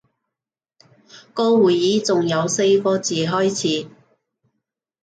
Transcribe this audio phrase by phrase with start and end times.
[1.35, 3.49] 個會議仲有四個字開
[3.83, 3.87] 始